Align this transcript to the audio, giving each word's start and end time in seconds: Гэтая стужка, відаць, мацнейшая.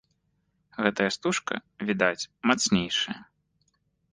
Гэтая 0.85 1.09
стужка, 1.17 1.55
відаць, 1.91 2.29
мацнейшая. 2.53 3.19